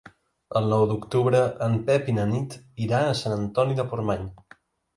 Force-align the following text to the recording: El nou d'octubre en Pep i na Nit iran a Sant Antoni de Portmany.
El 0.59 0.63
nou 0.71 0.85
d'octubre 0.91 1.41
en 1.67 1.75
Pep 1.91 2.09
i 2.13 2.17
na 2.21 2.27
Nit 2.33 2.57
iran 2.89 3.13
a 3.13 3.15
Sant 3.23 3.39
Antoni 3.39 3.81
de 3.83 3.89
Portmany. 3.93 4.29